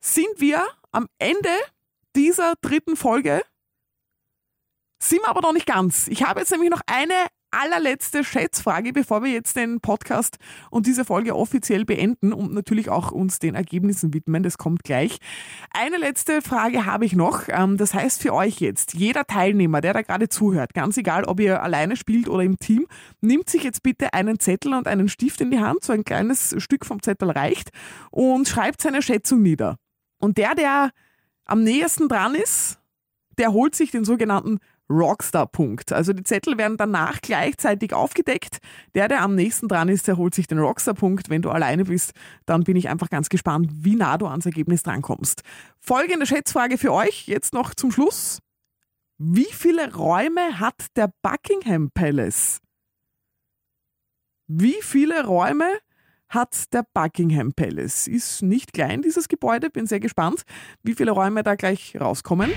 sind 0.00 0.40
wir 0.40 0.66
am 0.90 1.06
Ende 1.18 1.50
dieser 2.16 2.54
dritten 2.60 2.96
Folge. 2.96 3.42
Sind 5.00 5.22
wir 5.22 5.28
aber 5.28 5.40
noch 5.40 5.52
nicht 5.52 5.66
ganz. 5.66 6.08
Ich 6.08 6.24
habe 6.24 6.40
jetzt 6.40 6.50
nämlich 6.50 6.70
noch 6.70 6.82
eine 6.86 7.28
allerletzte 7.50 8.24
Schätzfrage, 8.24 8.92
bevor 8.92 9.22
wir 9.22 9.30
jetzt 9.30 9.56
den 9.56 9.80
Podcast 9.80 10.38
und 10.70 10.86
diese 10.86 11.04
Folge 11.04 11.34
offiziell 11.34 11.84
beenden 11.84 12.32
und 12.32 12.52
natürlich 12.52 12.88
auch 12.88 13.10
uns 13.10 13.38
den 13.38 13.54
Ergebnissen 13.54 14.14
widmen. 14.14 14.42
Das 14.42 14.58
kommt 14.58 14.84
gleich. 14.84 15.18
Eine 15.72 15.98
letzte 15.98 16.42
Frage 16.42 16.86
habe 16.86 17.04
ich 17.04 17.14
noch. 17.14 17.48
Ähm, 17.48 17.76
das 17.76 17.94
heißt 17.94 18.22
für 18.22 18.34
euch 18.34 18.60
jetzt, 18.60 18.94
jeder 18.94 19.24
Teilnehmer, 19.24 19.80
der 19.80 19.92
da 19.92 20.02
gerade 20.02 20.28
zuhört, 20.28 20.74
ganz 20.74 20.96
egal, 20.96 21.24
ob 21.24 21.40
ihr 21.40 21.62
alleine 21.62 21.96
spielt 21.96 22.28
oder 22.28 22.42
im 22.42 22.58
Team, 22.58 22.86
nimmt 23.20 23.48
sich 23.48 23.62
jetzt 23.62 23.82
bitte 23.82 24.14
einen 24.14 24.38
Zettel 24.38 24.74
und 24.74 24.86
einen 24.86 25.08
Stift 25.08 25.40
in 25.40 25.50
die 25.50 25.60
Hand. 25.60 25.84
So 25.84 25.92
ein 25.92 26.04
kleines 26.04 26.54
Stück 26.58 26.86
vom 26.86 27.02
Zettel 27.02 27.30
reicht 27.30 27.70
und 28.10 28.48
schreibt 28.48 28.82
seine 28.82 29.02
Schätzung 29.02 29.42
nieder. 29.42 29.76
Und 30.18 30.38
der, 30.38 30.54
der 30.54 30.90
am 31.44 31.64
nächsten 31.64 32.08
dran 32.08 32.34
ist, 32.34 32.78
der 33.38 33.52
holt 33.52 33.74
sich 33.74 33.90
den 33.90 34.04
sogenannten 34.04 34.58
Rockstar-Punkt. 34.90 35.92
Also 35.92 36.12
die 36.12 36.24
Zettel 36.24 36.58
werden 36.58 36.76
danach 36.76 37.20
gleichzeitig 37.22 37.94
aufgedeckt. 37.94 38.58
Der, 38.94 39.08
der 39.08 39.22
am 39.22 39.34
nächsten 39.34 39.68
dran 39.68 39.88
ist, 39.88 40.08
der 40.08 40.16
holt 40.16 40.34
sich 40.34 40.46
den 40.46 40.58
Rockstar-Punkt. 40.58 41.30
Wenn 41.30 41.42
du 41.42 41.50
alleine 41.50 41.84
bist, 41.84 42.12
dann 42.44 42.64
bin 42.64 42.76
ich 42.76 42.88
einfach 42.88 43.08
ganz 43.08 43.28
gespannt, 43.28 43.70
wie 43.72 43.94
nah 43.94 44.18
du 44.18 44.26
ans 44.26 44.46
Ergebnis 44.46 44.82
drankommst. 44.82 45.42
Folgende 45.78 46.26
Schätzfrage 46.26 46.76
für 46.76 46.92
euch, 46.92 47.26
jetzt 47.26 47.54
noch 47.54 47.74
zum 47.74 47.92
Schluss. 47.92 48.40
Wie 49.18 49.48
viele 49.52 49.94
Räume 49.94 50.58
hat 50.58 50.86
der 50.96 51.12
Buckingham 51.22 51.90
Palace? 51.92 52.60
Wie 54.46 54.76
viele 54.82 55.24
Räume 55.24 55.68
hat 56.28 56.72
der 56.72 56.84
Buckingham 56.94 57.52
Palace? 57.52 58.08
Ist 58.08 58.42
nicht 58.42 58.72
klein, 58.72 59.02
dieses 59.02 59.28
Gebäude. 59.28 59.70
Bin 59.70 59.86
sehr 59.86 60.00
gespannt, 60.00 60.42
wie 60.82 60.94
viele 60.94 61.12
Räume 61.12 61.42
da 61.42 61.54
gleich 61.54 61.96
rauskommen. 62.00 62.50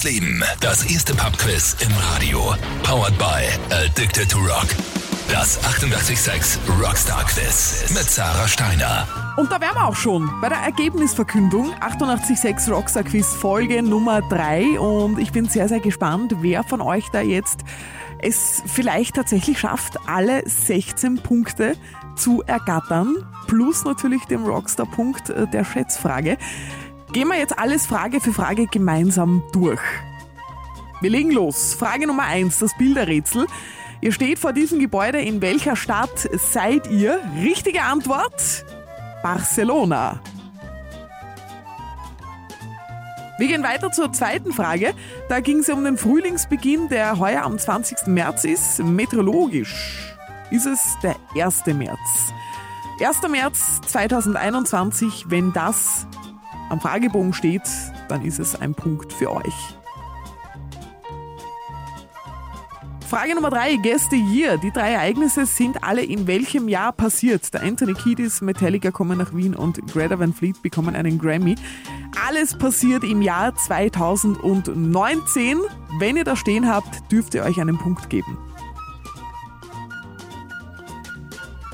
Das 0.00 0.10
Leben. 0.10 0.42
Das 0.60 0.90
erste 0.90 1.14
Pubquiz 1.14 1.76
im 1.80 1.92
Radio. 2.14 2.54
Powered 2.84 3.18
by 3.18 3.44
Addicted 3.70 4.30
to 4.30 4.38
Rock. 4.38 4.68
Das 5.30 5.62
886 5.62 6.58
Rockstar 6.82 7.22
Quiz 7.26 7.84
mit 7.90 8.08
Sarah 8.08 8.48
Steiner. 8.48 9.06
Und 9.36 9.52
da 9.52 9.60
wären 9.60 9.74
wir 9.74 9.86
auch 9.86 9.94
schon 9.94 10.30
bei 10.40 10.48
der 10.48 10.56
Ergebnisverkündung 10.60 11.74
886 11.80 12.72
Rockstar 12.72 13.02
Quiz 13.02 13.26
Folge 13.34 13.82
Nummer 13.82 14.22
3 14.22 14.80
und 14.80 15.18
ich 15.18 15.32
bin 15.32 15.50
sehr, 15.50 15.68
sehr 15.68 15.80
gespannt, 15.80 16.34
wer 16.40 16.64
von 16.64 16.80
euch 16.80 17.10
da 17.10 17.20
jetzt 17.20 17.60
es 18.22 18.62
vielleicht 18.64 19.16
tatsächlich 19.16 19.58
schafft, 19.58 19.98
alle 20.08 20.48
16 20.48 21.16
Punkte 21.22 21.76
zu 22.16 22.42
ergattern, 22.46 23.16
plus 23.46 23.84
natürlich 23.84 24.24
dem 24.24 24.44
Rockstar-Punkt 24.44 25.28
äh, 25.28 25.46
der 25.46 25.64
Schätzfrage. 25.64 26.38
Gehen 27.12 27.26
wir 27.26 27.38
jetzt 27.38 27.58
alles 27.58 27.86
Frage 27.86 28.20
für 28.20 28.32
Frage 28.32 28.66
gemeinsam 28.66 29.42
durch. 29.52 29.80
Wir 31.00 31.10
legen 31.10 31.32
los. 31.32 31.74
Frage 31.74 32.06
Nummer 32.06 32.22
1, 32.24 32.60
das 32.60 32.76
Bilderrätsel. 32.78 33.48
Ihr 34.00 34.12
steht 34.12 34.38
vor 34.38 34.52
diesem 34.52 34.78
Gebäude. 34.78 35.20
In 35.20 35.42
welcher 35.42 35.74
Stadt 35.74 36.30
seid 36.38 36.88
ihr? 36.88 37.20
Richtige 37.42 37.82
Antwort: 37.82 38.64
Barcelona. 39.24 40.20
Wir 43.38 43.48
gehen 43.48 43.64
weiter 43.64 43.90
zur 43.90 44.12
zweiten 44.12 44.52
Frage. 44.52 44.94
Da 45.28 45.40
ging 45.40 45.58
es 45.60 45.68
um 45.68 45.82
den 45.82 45.96
Frühlingsbeginn, 45.96 46.90
der 46.90 47.18
heuer 47.18 47.42
am 47.42 47.58
20. 47.58 48.06
März 48.06 48.44
ist. 48.44 48.78
Meteorologisch 48.84 50.14
ist 50.50 50.66
es 50.66 50.96
der 51.02 51.16
1. 51.34 51.66
März. 51.66 51.98
1. 53.00 53.28
März 53.28 53.80
2021, 53.86 55.24
wenn 55.28 55.52
das 55.52 56.06
am 56.70 56.80
Fragebogen 56.80 57.32
steht, 57.32 57.62
dann 58.08 58.24
ist 58.24 58.38
es 58.38 58.60
ein 58.60 58.74
Punkt 58.74 59.12
für 59.12 59.30
euch. 59.30 59.76
Frage 63.10 63.34
Nummer 63.34 63.50
drei, 63.50 63.74
Guess 63.74 64.08
the 64.08 64.16
Year. 64.16 64.56
Die 64.56 64.70
drei 64.70 64.92
Ereignisse 64.92 65.44
sind 65.44 65.82
alle 65.82 66.04
in 66.04 66.28
welchem 66.28 66.68
Jahr 66.68 66.92
passiert? 66.92 67.52
Der 67.52 67.64
Anthony 67.64 67.94
Kiedis, 67.94 68.40
Metallica 68.40 68.92
kommen 68.92 69.18
nach 69.18 69.34
Wien 69.34 69.56
und 69.56 69.84
Greta 69.92 70.20
Van 70.20 70.32
Fleet 70.32 70.62
bekommen 70.62 70.94
einen 70.94 71.18
Grammy. 71.18 71.56
Alles 72.24 72.56
passiert 72.56 73.02
im 73.02 73.20
Jahr 73.20 73.52
2019. 73.56 75.58
Wenn 75.98 76.16
ihr 76.16 76.24
da 76.24 76.36
stehen 76.36 76.68
habt, 76.68 77.10
dürft 77.10 77.34
ihr 77.34 77.42
euch 77.42 77.60
einen 77.60 77.78
Punkt 77.78 78.10
geben. 78.10 78.38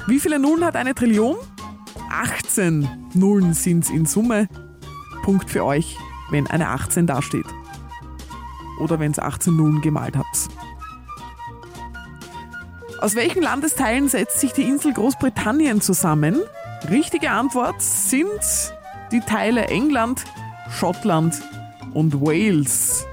Wie 0.06 0.20
viele 0.20 0.38
Nullen 0.38 0.64
hat 0.64 0.74
eine 0.74 0.94
Trillion? 0.94 1.36
18 2.10 2.88
Nullen 3.12 3.52
sind 3.52 3.84
es 3.84 3.90
in 3.90 4.06
Summe. 4.06 4.48
Punkt 5.26 5.50
für 5.50 5.64
euch, 5.64 5.98
wenn 6.30 6.46
eine 6.46 6.68
18 6.68 7.08
dasteht. 7.08 7.48
Oder 8.78 9.00
wenn 9.00 9.10
es 9.10 9.18
18 9.18 9.56
Nullen 9.56 9.80
gemalt 9.80 10.16
habt. 10.16 10.48
Aus 13.00 13.16
welchen 13.16 13.42
Landesteilen 13.42 14.08
setzt 14.08 14.38
sich 14.38 14.52
die 14.52 14.62
Insel 14.62 14.92
Großbritannien 14.92 15.80
zusammen? 15.80 16.40
Richtige 16.88 17.32
Antwort 17.32 17.82
sind 17.82 18.40
die 19.10 19.18
Teile 19.18 19.66
England, 19.66 20.22
Schottland 20.70 21.42
und 21.92 22.20
Wales. 22.20 23.04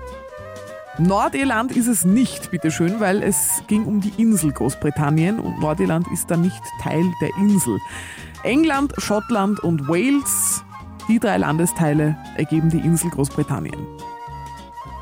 Nordirland 1.00 1.76
ist 1.76 1.88
es 1.88 2.06
nicht, 2.06 2.52
bitteschön, 2.52 3.00
weil 3.00 3.24
es 3.24 3.64
ging 3.66 3.86
um 3.86 4.02
die 4.02 4.14
Insel 4.22 4.52
Großbritannien 4.52 5.40
und 5.40 5.60
Nordirland 5.60 6.06
ist 6.14 6.30
dann 6.30 6.42
nicht 6.42 6.62
Teil 6.80 7.04
der 7.22 7.36
Insel. 7.38 7.80
England, 8.44 8.94
Schottland 9.00 9.62
und 9.62 9.88
Wales, 9.88 10.64
die 11.08 11.20
drei 11.20 11.38
Landesteile 11.38 12.18
ergeben 12.38 12.70
die 12.70 12.80
Insel 12.80 13.10
Großbritannien. 13.10 13.88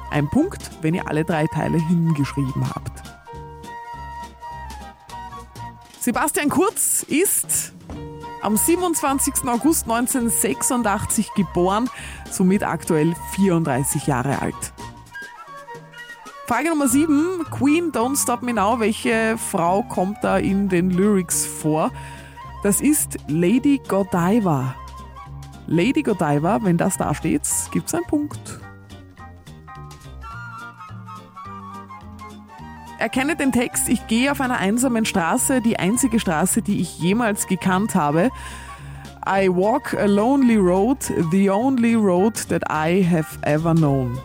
Ein 0.10 0.30
Punkt, 0.30 0.72
wenn 0.82 0.94
ihr 0.94 1.08
alle 1.08 1.24
drei 1.24 1.48
Teile 1.48 1.78
hingeschrieben 1.78 2.70
habt. 2.74 2.92
Sebastian 6.00 6.50
Kurz 6.50 7.04
ist 7.04 7.74
am 8.42 8.58
27. 8.58 9.48
August 9.48 9.84
1986 9.84 11.34
geboren, 11.36 11.90
somit 12.30 12.64
aktuell 12.64 13.14
34 13.36 14.08
Jahre 14.08 14.42
alt. 14.42 14.74
Frage 16.48 16.70
Nummer 16.70 16.88
7, 16.88 17.46
Queen 17.52 17.92
Don't 17.92 18.22
Stop 18.22 18.42
Me 18.42 18.54
Now. 18.54 18.80
Welche 18.80 19.38
Frau 19.38 19.84
kommt 19.84 20.18
da 20.22 20.38
in 20.38 20.68
den 20.68 20.90
Lyrics 20.90 21.46
vor? 21.46 21.92
Das 22.64 22.82
ist 22.82 23.18
Lady 23.28 23.80
Godiva. 23.88 24.76
Lady 25.72 26.04
Godiva, 26.04 26.60
wenn 26.64 26.76
das 26.76 26.98
da 26.98 27.16
steht, 27.16 27.44
gibt 27.72 27.88
es 27.88 27.96
einen 27.96 28.04
Punkt. 28.04 28.60
Erkenne 33.00 33.38
den 33.38 33.54
Text, 33.54 33.88
ich 33.88 34.06
gehe 34.08 34.34
auf 34.34 34.42
einer 34.42 34.58
einsamen 34.58 35.06
Straße, 35.06 35.62
die 35.62 35.80
einzige 35.80 36.20
Straße, 36.20 36.62
die 36.62 36.82
ich 36.82 37.00
jemals 37.00 37.48
gekannt 37.48 37.96
habe. 37.96 38.32
I 39.26 39.48
walk 39.48 39.94
a 39.94 40.08
lonely 40.08 40.58
road, 40.58 40.98
the 41.32 41.50
only 41.50 41.96
road 41.96 42.36
that 42.50 42.64
I 42.70 43.02
have 43.02 43.40
ever 43.44 43.74
known. 43.74 44.20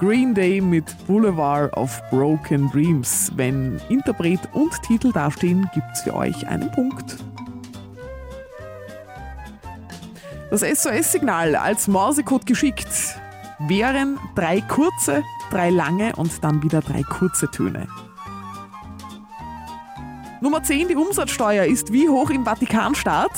Green 0.00 0.34
Day 0.34 0.60
mit 0.60 0.84
Boulevard 1.06 1.74
of 1.78 1.98
Broken 2.10 2.70
Dreams. 2.70 3.32
Wenn 3.36 3.80
Interpret 3.88 4.40
und 4.52 4.70
Titel 4.82 5.12
dastehen, 5.12 5.70
gibt's 5.72 6.02
für 6.02 6.14
euch 6.14 6.46
einen 6.46 6.70
Punkt. 6.72 7.16
Das 10.50 10.60
SOS-Signal 10.60 11.56
als 11.56 11.88
Mausecode 11.88 12.46
geschickt 12.46 13.18
wären 13.58 14.18
drei 14.34 14.60
kurze, 14.60 15.22
drei 15.50 15.70
lange 15.70 16.14
und 16.16 16.44
dann 16.44 16.62
wieder 16.62 16.80
drei 16.80 17.02
kurze 17.02 17.50
Töne. 17.50 17.88
Nummer 20.40 20.62
10, 20.62 20.88
die 20.88 20.96
Umsatzsteuer 20.96 21.64
ist 21.64 21.92
wie 21.92 22.08
hoch 22.08 22.28
im 22.30 22.44
Vatikanstaat? 22.44 23.32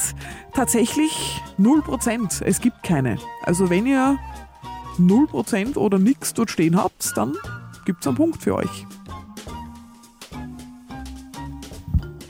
Tatsächlich 0.53 1.40
0%. 1.59 2.42
Es 2.45 2.61
gibt 2.61 2.83
keine. 2.83 3.19
Also 3.45 3.71
wenn 3.71 3.87
ihr 3.87 4.19
0% 4.99 5.77
oder 5.77 5.99
nichts 5.99 6.35
dort 6.35 6.51
stehen 6.51 6.77
habt, 6.77 7.16
dann 7.16 7.37
gibt 7.85 8.01
es 8.01 8.09
einen 8.09 8.16
Punkt 8.16 8.42
für 8.42 8.57
euch. 8.57 8.87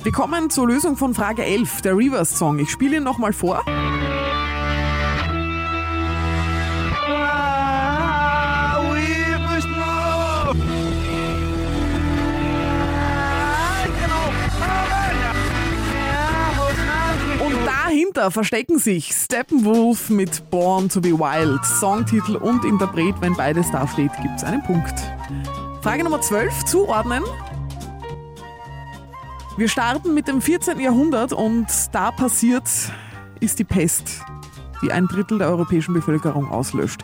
Wir 0.02 0.12
kommen 0.12 0.50
zur 0.50 0.68
Lösung 0.68 0.96
von 0.96 1.14
Frage 1.14 1.42
11, 1.42 1.80
der 1.80 1.96
Reverse-Song. 1.96 2.58
Ich 2.58 2.70
spiele 2.70 2.98
ihn 2.98 3.02
nochmal 3.02 3.32
vor. 3.32 3.64
Dahinter 18.16 18.30
verstecken 18.30 18.78
sich 18.78 19.12
Steppenwolf 19.12 20.08
mit 20.08 20.50
Born 20.50 20.88
to 20.88 21.00
be 21.00 21.10
Wild. 21.10 21.64
Songtitel 21.64 22.36
und 22.36 22.64
Interpret, 22.64 23.14
wenn 23.20 23.34
beides 23.34 23.70
da 23.70 23.86
steht, 23.86 24.10
gibt 24.22 24.36
es 24.36 24.44
einen 24.44 24.62
Punkt. 24.62 24.94
Frage 25.82 26.02
Nummer 26.02 26.20
12, 26.20 26.64
zuordnen. 26.64 27.22
Wir 29.58 29.68
starten 29.68 30.14
mit 30.14 30.28
dem 30.28 30.40
14. 30.40 30.80
Jahrhundert 30.80 31.32
und 31.32 31.66
da 31.92 32.10
passiert 32.10 32.68
ist 33.40 33.58
die 33.58 33.64
Pest, 33.64 34.22
die 34.82 34.92
ein 34.92 35.06
Drittel 35.06 35.38
der 35.38 35.48
europäischen 35.48 35.92
Bevölkerung 35.92 36.50
auslöscht 36.50 37.02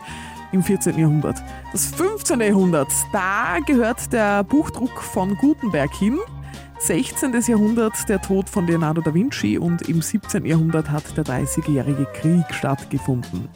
im 0.51 0.63
14. 0.63 0.97
Jahrhundert. 0.97 1.37
Das 1.71 1.87
15. 1.87 2.41
Jahrhundert, 2.41 2.91
da 3.11 3.59
gehört 3.65 4.11
der 4.11 4.43
Buchdruck 4.43 5.01
von 5.01 5.35
Gutenberg 5.37 5.93
hin. 5.93 6.17
16. 6.79 7.33
Jahrhundert 7.47 7.93
der 8.09 8.21
Tod 8.21 8.49
von 8.49 8.67
Leonardo 8.67 9.01
da 9.01 9.13
Vinci 9.13 9.57
und 9.57 9.87
im 9.89 10.01
17. 10.01 10.45
Jahrhundert 10.45 10.89
hat 10.89 11.15
der 11.15 11.23
30-jährige 11.23 12.05
Krieg 12.13 12.45
stattgefunden. 12.51 13.47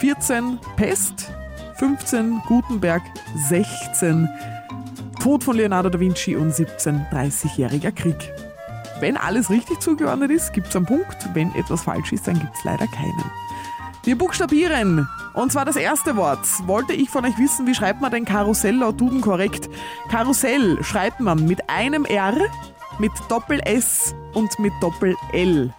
14 0.00 0.58
Pest, 0.76 1.30
15 1.76 2.42
Gutenberg, 2.46 3.02
16 3.48 4.28
Tod 5.20 5.44
von 5.44 5.56
Leonardo 5.56 5.88
da 5.88 6.00
Vinci 6.00 6.36
und 6.36 6.54
17 6.54 7.06
30-jähriger 7.12 7.92
Krieg. 7.92 8.32
Wenn 9.00 9.16
alles 9.16 9.50
richtig 9.50 9.80
zugeordnet 9.80 10.30
ist, 10.30 10.52
gibt 10.52 10.68
es 10.68 10.76
einen 10.76 10.86
Punkt. 10.86 11.28
Wenn 11.34 11.54
etwas 11.54 11.82
falsch 11.82 12.12
ist, 12.12 12.26
dann 12.26 12.38
gibt 12.38 12.56
es 12.56 12.64
leider 12.64 12.86
keinen. 12.86 13.45
Wir 14.06 14.16
buchstabieren. 14.16 15.08
Und 15.34 15.50
zwar 15.50 15.64
das 15.64 15.74
erste 15.74 16.14
Wort. 16.14 16.46
Wollte 16.68 16.92
ich 16.92 17.10
von 17.10 17.24
euch 17.24 17.36
wissen, 17.38 17.66
wie 17.66 17.74
schreibt 17.74 18.00
man 18.00 18.12
denn 18.12 18.24
Karussell 18.24 18.76
laut 18.76 19.00
Duden 19.00 19.20
korrekt? 19.20 19.68
Karussell 20.08 20.82
schreibt 20.84 21.18
man 21.18 21.44
mit 21.44 21.68
einem 21.68 22.04
R, 22.04 22.36
mit 23.00 23.10
Doppel-S 23.28 24.14
und 24.32 24.56
mit 24.60 24.72
Doppel-L. 24.80 25.74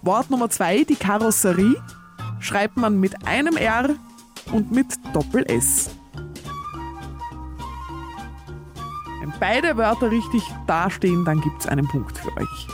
Wort 0.00 0.30
Nummer 0.30 0.48
zwei, 0.48 0.84
die 0.84 0.96
Karosserie, 0.96 1.76
schreibt 2.40 2.78
man 2.78 2.98
mit 2.98 3.26
einem 3.26 3.58
R 3.58 3.90
und 4.52 4.72
mit 4.72 4.86
Doppel-S. 5.12 5.90
Wenn 9.20 9.34
beide 9.38 9.76
Wörter 9.76 10.10
richtig 10.10 10.42
dastehen, 10.66 11.26
dann 11.26 11.42
gibt 11.42 11.60
es 11.60 11.66
einen 11.66 11.86
Punkt 11.86 12.16
für 12.16 12.34
euch. 12.38 12.68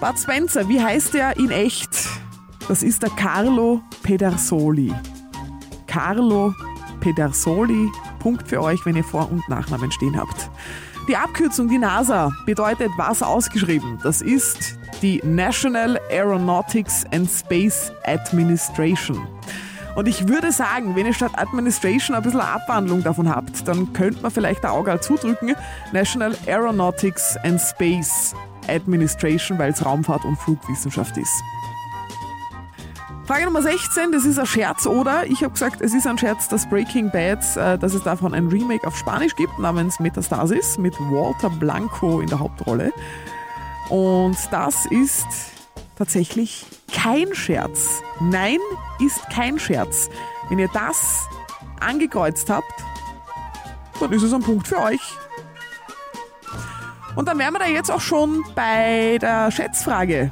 Bud 0.00 0.18
Spencer, 0.18 0.68
wie 0.68 0.82
heißt 0.82 1.14
der 1.14 1.36
in 1.36 1.52
echt? 1.52 2.23
Das 2.66 2.82
ist 2.82 3.02
der 3.02 3.10
Carlo 3.10 3.82
Pedersoli. 4.02 4.90
Carlo 5.86 6.54
Pedersoli. 7.00 7.90
Punkt 8.20 8.48
für 8.48 8.62
euch, 8.62 8.84
wenn 8.86 8.96
ihr 8.96 9.04
Vor- 9.04 9.30
und 9.30 9.46
Nachnamen 9.50 9.92
stehen 9.92 10.18
habt. 10.18 10.50
Die 11.06 11.14
Abkürzung, 11.14 11.68
die 11.68 11.76
NASA, 11.76 12.32
bedeutet 12.46 12.90
was 12.96 13.22
ausgeschrieben? 13.22 13.98
Das 14.02 14.22
ist 14.22 14.78
die 15.02 15.20
National 15.22 16.00
Aeronautics 16.08 17.04
and 17.12 17.30
Space 17.30 17.92
Administration. 18.04 19.26
Und 19.94 20.08
ich 20.08 20.26
würde 20.26 20.50
sagen, 20.50 20.96
wenn 20.96 21.04
ihr 21.04 21.12
statt 21.12 21.32
Administration 21.36 22.16
ein 22.16 22.22
bisschen 22.22 22.40
eine 22.40 22.50
Abwandlung 22.50 23.02
davon 23.02 23.28
habt, 23.28 23.68
dann 23.68 23.92
könnte 23.92 24.22
man 24.22 24.30
vielleicht 24.30 24.64
ein 24.64 24.70
Auge 24.70 24.98
zudrücken. 25.00 25.54
National 25.92 26.34
Aeronautics 26.46 27.36
and 27.44 27.60
Space 27.60 28.34
Administration, 28.66 29.58
weil 29.58 29.72
es 29.72 29.84
Raumfahrt 29.84 30.24
und 30.24 30.38
Flugwissenschaft 30.38 31.18
ist. 31.18 31.42
Frage 33.26 33.46
Nummer 33.46 33.62
16, 33.62 34.12
das 34.12 34.26
ist 34.26 34.38
ein 34.38 34.44
Scherz, 34.44 34.86
oder? 34.86 35.24
Ich 35.26 35.42
habe 35.42 35.54
gesagt, 35.54 35.80
es 35.80 35.94
ist 35.94 36.06
ein 36.06 36.18
Scherz, 36.18 36.46
dass 36.48 36.68
Breaking 36.68 37.10
Bad, 37.10 37.38
äh, 37.56 37.78
dass 37.78 37.94
es 37.94 38.02
davon 38.02 38.34
ein 38.34 38.48
Remake 38.48 38.86
auf 38.86 38.98
Spanisch 38.98 39.34
gibt, 39.34 39.58
namens 39.58 39.98
Metastasis, 39.98 40.76
mit 40.76 40.94
Walter 41.00 41.48
Blanco 41.48 42.20
in 42.20 42.28
der 42.28 42.38
Hauptrolle. 42.38 42.92
Und 43.88 44.36
das 44.50 44.84
ist 44.90 45.26
tatsächlich 45.96 46.66
kein 46.92 47.34
Scherz. 47.34 48.02
Nein, 48.20 48.58
ist 49.00 49.26
kein 49.30 49.58
Scherz. 49.58 50.10
Wenn 50.50 50.58
ihr 50.58 50.68
das 50.74 51.26
angekreuzt 51.80 52.50
habt, 52.50 52.84
dann 54.00 54.12
ist 54.12 54.22
es 54.22 54.34
ein 54.34 54.42
Punkt 54.42 54.68
für 54.68 54.80
euch. 54.80 55.16
Und 57.16 57.26
dann 57.26 57.38
wären 57.38 57.54
wir 57.54 57.60
da 57.60 57.68
jetzt 57.68 57.90
auch 57.90 58.02
schon 58.02 58.44
bei 58.54 59.16
der 59.18 59.50
Schätzfrage, 59.50 60.30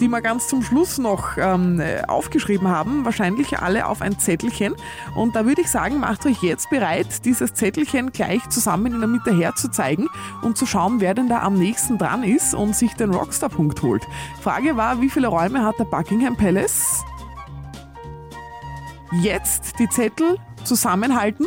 die 0.00 0.08
wir 0.08 0.22
ganz 0.22 0.48
zum 0.48 0.62
Schluss 0.62 0.98
noch 0.98 1.36
ähm, 1.36 1.80
aufgeschrieben 2.08 2.68
haben, 2.68 3.04
wahrscheinlich 3.04 3.58
alle 3.58 3.86
auf 3.86 4.00
ein 4.00 4.18
Zettelchen. 4.18 4.74
Und 5.14 5.36
da 5.36 5.44
würde 5.44 5.60
ich 5.60 5.70
sagen, 5.70 6.00
macht 6.00 6.24
euch 6.26 6.42
jetzt 6.42 6.70
bereit, 6.70 7.24
dieses 7.24 7.54
Zettelchen 7.54 8.10
gleich 8.12 8.48
zusammen 8.48 8.94
in 8.94 9.00
der 9.00 9.08
Mitte 9.08 9.32
herzuzeigen 9.32 10.08
und 10.42 10.58
zu 10.58 10.66
schauen, 10.66 11.00
wer 11.00 11.14
denn 11.14 11.28
da 11.28 11.42
am 11.42 11.56
nächsten 11.58 11.98
dran 11.98 12.24
ist 12.24 12.54
und 12.54 12.74
sich 12.74 12.94
den 12.94 13.14
Rockstar-Punkt 13.14 13.82
holt. 13.82 14.02
Frage 14.40 14.76
war, 14.76 15.00
wie 15.00 15.10
viele 15.10 15.28
Räume 15.28 15.64
hat 15.64 15.78
der 15.78 15.84
Buckingham 15.84 16.36
Palace? 16.36 17.04
Jetzt 19.20 19.78
die 19.78 19.88
Zettel 19.88 20.38
zusammenhalten 20.64 21.46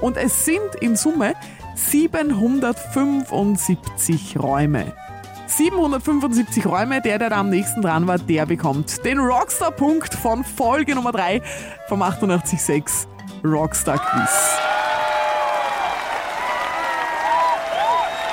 und 0.00 0.16
es 0.16 0.44
sind 0.44 0.74
in 0.80 0.96
Summe 0.96 1.34
775 1.74 4.38
Räume. 4.38 5.03
775 5.46 6.66
Räume, 6.66 7.00
der, 7.00 7.18
der 7.18 7.30
da 7.30 7.38
am 7.38 7.50
nächsten 7.50 7.82
dran 7.82 8.06
war, 8.06 8.18
der 8.18 8.46
bekommt 8.46 9.04
den 9.04 9.18
Rockstar-Punkt 9.18 10.14
von 10.14 10.44
Folge 10.44 10.94
Nummer 10.94 11.12
3 11.12 11.42
vom 11.88 12.02
886 12.02 13.08
Rockstar 13.44 13.98
Quiz. 13.98 14.58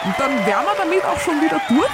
Und 0.06 0.16
dann 0.18 0.32
wären 0.46 0.64
wir 0.66 0.76
damit 0.78 1.06
auch 1.06 1.20
schon 1.20 1.42
wieder 1.42 1.62
durch. 1.68 1.90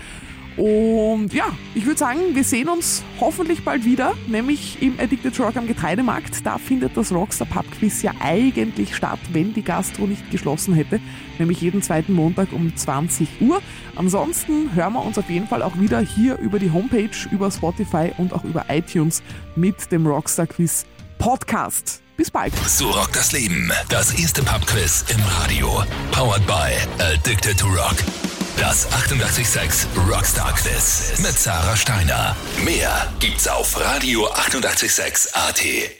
und 0.59 1.33
ja, 1.33 1.45
ich 1.73 1.85
würde 1.85 1.97
sagen, 1.97 2.19
wir 2.33 2.43
sehen 2.43 2.67
uns 2.67 3.01
hoffentlich 3.21 3.63
bald 3.63 3.85
wieder, 3.85 4.13
nämlich 4.27 4.81
im 4.81 4.99
Addicted 4.99 5.39
Rock 5.39 5.55
am 5.55 5.67
Getreidemarkt. 5.67 6.45
Da 6.45 6.57
findet 6.57 6.97
das 6.97 7.13
Rockstar 7.13 7.47
Pub 7.47 7.65
Quiz 7.71 8.01
ja 8.01 8.11
eigentlich 8.19 8.93
statt, 8.93 9.19
wenn 9.31 9.53
die 9.53 9.63
Gastro 9.63 10.05
nicht 10.05 10.29
geschlossen 10.31 10.73
hätte, 10.73 10.99
nämlich 11.37 11.61
jeden 11.61 11.81
zweiten 11.81 12.11
Montag 12.11 12.51
um 12.51 12.75
20 12.75 13.39
Uhr. 13.39 13.61
Ansonsten 13.95 14.75
hören 14.75 14.91
wir 14.91 15.05
uns 15.05 15.17
auf 15.17 15.29
jeden 15.29 15.47
Fall 15.47 15.63
auch 15.63 15.79
wieder 15.79 16.01
hier 16.01 16.37
über 16.39 16.59
die 16.59 16.71
Homepage, 16.71 17.09
über 17.31 17.49
Spotify 17.49 18.11
und 18.17 18.33
auch 18.33 18.43
über 18.43 18.65
iTunes 18.67 19.23
mit 19.55 19.89
dem 19.93 20.05
Rockstar 20.05 20.47
Quiz 20.47 20.85
Podcast. 21.19 22.01
Bis 22.17 22.29
bald. 22.29 22.53
So 22.67 22.89
rockt 22.89 23.15
das 23.15 23.31
Leben. 23.31 23.71
Das 23.87 24.13
erste 24.19 24.43
Pub-Quiz 24.43 25.05
im 25.07 25.21
Radio. 25.39 25.85
Powered 26.11 26.45
by 26.45 26.75
Addicted 27.01 27.57
to 27.57 27.67
Rock. 27.67 27.95
Das 28.57 28.91
886 28.91 29.87
Rockstar 30.09 30.53
Quiz 30.53 31.13
mit 31.19 31.37
Sarah 31.37 31.75
Steiner. 31.75 32.35
Mehr 32.63 33.11
gibt's 33.19 33.47
auf 33.47 33.79
Radio 33.79 34.27
886 34.31 35.35
AT. 35.35 35.99